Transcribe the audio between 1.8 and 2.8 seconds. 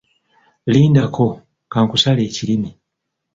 nkusale ekirimi.